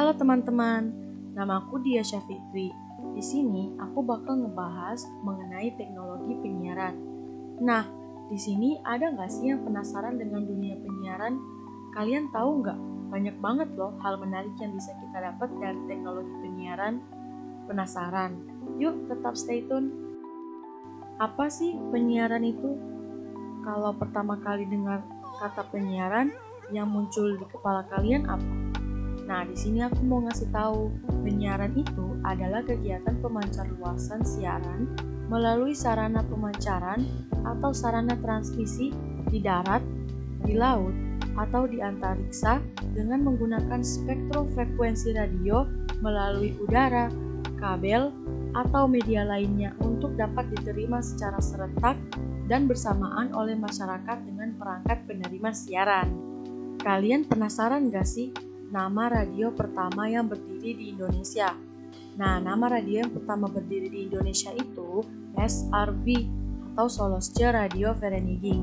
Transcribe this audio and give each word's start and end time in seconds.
Halo 0.00 0.16
teman-teman, 0.16 0.96
namaku 1.36 1.76
Dia 1.84 2.00
Syafitri. 2.00 2.72
Di 3.12 3.20
sini 3.20 3.76
aku 3.76 4.00
bakal 4.00 4.40
ngebahas 4.40 4.96
mengenai 5.20 5.76
teknologi 5.76 6.40
penyiaran. 6.40 6.96
Nah, 7.60 7.84
di 8.32 8.38
sini 8.40 8.80
ada 8.80 9.12
nggak 9.12 9.28
sih 9.28 9.52
yang 9.52 9.60
penasaran 9.60 10.16
dengan 10.16 10.48
dunia 10.48 10.80
penyiaran? 10.80 11.36
Kalian 11.92 12.32
tahu 12.32 12.64
nggak? 12.64 12.80
Banyak 13.12 13.36
banget 13.44 13.68
loh 13.76 13.92
hal 14.00 14.16
menarik 14.16 14.56
yang 14.56 14.72
bisa 14.72 14.96
kita 15.04 15.20
dapat 15.20 15.52
dari 15.60 15.80
teknologi 15.84 16.32
penyiaran. 16.48 17.04
Penasaran? 17.68 18.40
Yuk 18.80 19.04
tetap 19.04 19.36
stay 19.36 19.68
tune. 19.68 19.92
Apa 21.20 21.52
sih 21.52 21.76
penyiaran 21.92 22.48
itu? 22.48 22.72
Kalau 23.68 23.92
pertama 24.00 24.40
kali 24.40 24.64
dengar 24.64 25.04
kata 25.44 25.60
penyiaran, 25.68 26.32
yang 26.72 26.88
muncul 26.88 27.36
di 27.36 27.44
kepala 27.52 27.84
kalian 27.92 28.24
apa? 28.24 28.69
Nah, 29.30 29.46
di 29.46 29.54
sini 29.54 29.78
aku 29.78 30.02
mau 30.02 30.26
ngasih 30.26 30.50
tahu, 30.50 30.90
penyiaran 31.22 31.70
itu 31.78 32.18
adalah 32.26 32.66
kegiatan 32.66 33.14
pemancar 33.22 33.62
luasan 33.78 34.26
siaran 34.26 34.90
melalui 35.30 35.70
sarana 35.70 36.26
pemancaran 36.26 37.06
atau 37.46 37.70
sarana 37.70 38.18
transmisi 38.18 38.90
di 39.30 39.38
darat, 39.38 39.86
di 40.42 40.58
laut, 40.58 40.90
atau 41.38 41.70
di 41.70 41.78
antariksa 41.78 42.58
dengan 42.90 43.22
menggunakan 43.22 43.86
spektrum 43.86 44.50
frekuensi 44.50 45.14
radio 45.14 45.62
melalui 46.02 46.58
udara, 46.58 47.06
kabel, 47.62 48.10
atau 48.58 48.90
media 48.90 49.22
lainnya 49.22 49.70
untuk 49.78 50.18
dapat 50.18 50.50
diterima 50.58 50.98
secara 50.98 51.38
serentak 51.38 51.94
dan 52.50 52.66
bersamaan 52.66 53.30
oleh 53.30 53.54
masyarakat 53.54 54.26
dengan 54.26 54.58
perangkat 54.58 55.06
penerima 55.06 55.54
siaran. 55.54 56.10
Kalian 56.82 57.30
penasaran 57.30 57.94
gak 57.94 58.10
sih 58.10 58.34
nama 58.70 59.10
radio 59.10 59.50
pertama 59.50 60.06
yang 60.06 60.30
berdiri 60.30 60.78
di 60.78 60.94
Indonesia? 60.94 61.50
Nah, 62.14 62.38
nama 62.38 62.70
radio 62.70 63.02
yang 63.02 63.10
pertama 63.10 63.50
berdiri 63.50 63.90
di 63.90 64.06
Indonesia 64.06 64.54
itu 64.54 65.02
SRV 65.34 66.06
atau 66.72 66.86
Solosce 66.86 67.50
Radio 67.50 67.90
Vereniging 67.98 68.62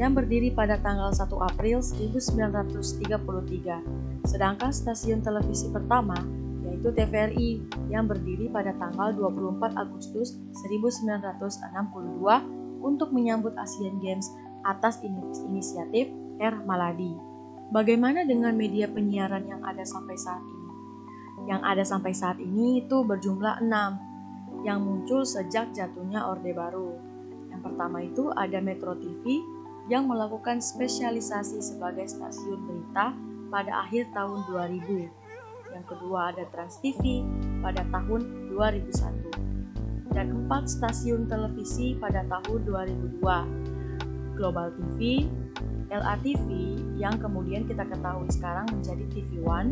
yang 0.00 0.16
berdiri 0.16 0.48
pada 0.52 0.76
tanggal 0.80 1.12
1 1.12 1.48
April 1.52 1.84
1933. 1.84 4.24
Sedangkan 4.24 4.72
stasiun 4.72 5.20
televisi 5.20 5.68
pertama 5.68 6.16
yaitu 6.64 6.88
TVRI 6.96 7.60
yang 7.92 8.08
berdiri 8.08 8.48
pada 8.48 8.72
tanggal 8.80 9.12
24 9.14 9.76
Agustus 9.76 10.40
1962 10.64 12.80
untuk 12.80 13.12
menyambut 13.12 13.52
Asian 13.60 14.00
Games 14.00 14.32
atas 14.64 15.04
inisiatif 15.44 16.08
R. 16.40 16.56
Maladi. 16.64 17.35
Bagaimana 17.66 18.22
dengan 18.22 18.54
media 18.54 18.86
penyiaran 18.86 19.42
yang 19.50 19.58
ada 19.66 19.82
sampai 19.82 20.14
saat 20.14 20.38
ini? 20.46 20.70
Yang 21.50 21.62
ada 21.66 21.82
sampai 21.82 22.12
saat 22.14 22.38
ini 22.38 22.86
itu 22.86 23.02
berjumlah 23.02 23.58
enam 23.58 23.98
yang 24.62 24.86
muncul 24.86 25.26
sejak 25.26 25.74
jatuhnya 25.74 26.30
Orde 26.30 26.54
Baru. 26.54 26.94
Yang 27.50 27.60
pertama 27.66 28.06
itu 28.06 28.30
ada 28.38 28.62
Metro 28.62 28.94
TV 28.94 29.42
yang 29.90 30.06
melakukan 30.06 30.62
spesialisasi 30.62 31.58
sebagai 31.58 32.06
stasiun 32.06 32.62
berita 32.70 33.14
pada 33.50 33.82
akhir 33.82 34.14
tahun 34.14 34.46
2000. 34.46 35.74
Yang 35.74 35.84
kedua 35.90 36.34
ada 36.34 36.46
Trans 36.54 36.78
TV 36.78 37.26
pada 37.62 37.82
tahun 37.90 38.50
2001. 38.54 40.14
Dan 40.14 40.26
empat 40.46 40.70
stasiun 40.70 41.26
televisi 41.26 41.98
pada 41.98 42.22
tahun 42.30 42.62
2002. 42.62 44.38
Global 44.38 44.70
TV, 44.70 45.26
LATV 45.90 46.48
yang 46.98 47.14
kemudian 47.20 47.68
kita 47.68 47.86
ketahui 47.86 48.26
sekarang 48.32 48.66
menjadi 48.72 49.04
TV 49.12 49.42
One 49.42 49.70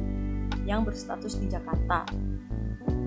yang 0.68 0.86
berstatus 0.86 1.38
di 1.40 1.50
Jakarta. 1.50 2.06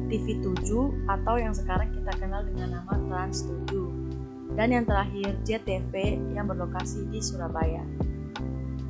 TV 0.07 0.39
7 0.39 1.07
atau 1.11 1.35
yang 1.35 1.51
sekarang 1.51 1.91
kita 1.91 2.11
kenal 2.15 2.43
dengan 2.47 2.79
nama 2.79 2.93
Trans 3.07 3.43
7. 3.67 4.55
Dan 4.55 4.73
yang 4.73 4.85
terakhir 4.87 5.35
JTV 5.43 5.93
yang 6.33 6.47
berlokasi 6.47 7.05
di 7.11 7.19
Surabaya. 7.19 7.83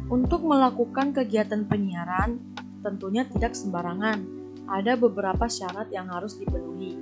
Untuk 0.08 0.46
melakukan 0.46 1.12
kegiatan 1.12 1.68
penyiaran 1.68 2.40
tentunya 2.86 3.28
tidak 3.28 3.58
sembarangan. 3.58 4.24
Ada 4.68 5.00
beberapa 5.00 5.48
syarat 5.48 5.88
yang 5.96 6.12
harus 6.12 6.36
dipenuhi, 6.36 6.96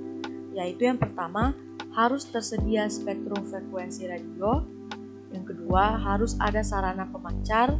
yaitu 0.54 0.86
yang 0.86 0.98
pertama 0.98 1.50
harus 1.94 2.26
tersedia 2.30 2.86
spektrum 2.86 3.42
frekuensi 3.46 4.06
radio 4.06 4.75
yang 5.36 5.44
kedua, 5.44 6.00
harus 6.00 6.32
ada 6.40 6.64
sarana 6.64 7.04
pemancar. 7.12 7.76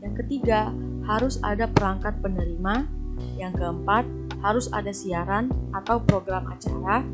Yang 0.00 0.24
ketiga, 0.24 0.72
harus 1.04 1.36
ada 1.44 1.68
perangkat 1.68 2.16
penerima. 2.24 2.88
Yang 3.36 3.60
keempat, 3.60 4.04
harus 4.40 4.72
ada 4.72 4.88
siaran 4.96 5.52
atau 5.76 6.00
program 6.00 6.48
acara. 6.48 7.04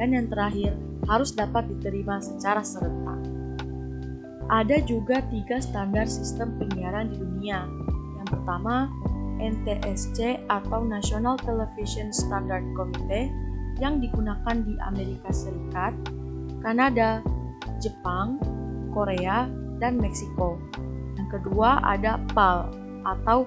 Dan 0.00 0.16
yang 0.16 0.32
terakhir, 0.32 0.72
harus 1.04 1.36
dapat 1.36 1.68
diterima 1.68 2.16
secara 2.24 2.64
serentak. 2.64 3.20
Ada 4.48 4.80
juga 4.88 5.20
tiga 5.28 5.60
standar 5.60 6.08
sistem 6.08 6.56
penyiaran 6.56 7.12
di 7.12 7.20
dunia. 7.20 7.68
Yang 8.16 8.28
pertama, 8.40 8.88
NTSC 9.36 10.48
atau 10.48 10.80
National 10.80 11.36
Television 11.44 12.08
Standard 12.08 12.64
Committee 12.72 13.28
yang 13.76 14.00
digunakan 14.00 14.56
di 14.64 14.72
Amerika 14.80 15.28
Serikat, 15.28 15.92
Kanada, 16.64 17.20
Jepang, 17.82 18.40
Korea, 18.96 19.44
dan 19.76 20.00
Meksiko. 20.00 20.56
Yang 21.20 21.28
kedua 21.40 21.84
ada 21.84 22.16
PAL 22.32 22.72
atau 23.04 23.44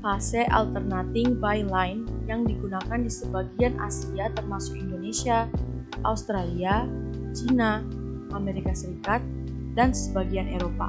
Fase 0.00 0.48
Alternating 0.48 1.36
Byline 1.36 2.08
yang 2.24 2.48
digunakan 2.48 2.96
di 2.96 3.12
sebagian 3.12 3.76
Asia 3.76 4.32
termasuk 4.32 4.80
Indonesia, 4.80 5.44
Australia, 6.08 6.88
Cina, 7.36 7.84
Amerika 8.32 8.72
Serikat, 8.72 9.20
dan 9.76 9.92
sebagian 9.92 10.48
Eropa. 10.48 10.88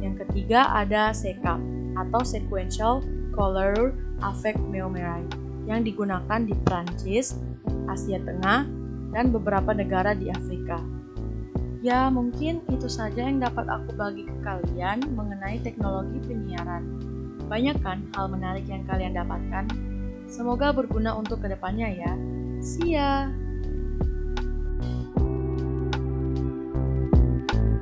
Yang 0.00 0.24
ketiga 0.24 0.72
ada 0.72 1.12
SECAM 1.12 1.60
atau 2.00 2.24
Sequential 2.24 3.04
Color 3.36 3.92
Affect 4.24 4.58
Meomerai 4.72 5.22
yang 5.68 5.84
digunakan 5.84 6.40
di 6.40 6.56
Prancis, 6.64 7.36
Asia 7.84 8.16
Tengah, 8.24 8.64
dan 9.12 9.28
beberapa 9.28 9.76
negara 9.76 10.16
di 10.16 10.32
Afrika. 10.32 10.80
Ya, 11.78 12.10
mungkin 12.10 12.66
itu 12.66 12.90
saja 12.90 13.22
yang 13.22 13.38
dapat 13.38 13.70
aku 13.70 13.94
bagi 13.94 14.26
ke 14.26 14.34
kalian 14.42 14.98
mengenai 15.14 15.62
teknologi 15.62 16.18
penyiaran. 16.26 16.82
Banyak 17.46 17.78
kan 17.80 18.02
hal 18.18 18.26
menarik 18.26 18.66
yang 18.66 18.82
kalian 18.82 19.14
dapatkan? 19.14 19.70
Semoga 20.26 20.74
berguna 20.74 21.14
untuk 21.14 21.40
ke 21.40 21.48
depannya 21.54 21.88
ya. 21.94 22.12
See 22.58 22.98
ya! 22.98 23.30